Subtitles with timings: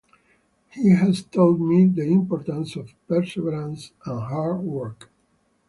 [0.71, 5.11] He has taught me the importance of perseverance and hard work.